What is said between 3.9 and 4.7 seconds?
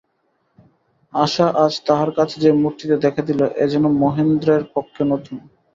মহেন্দ্রের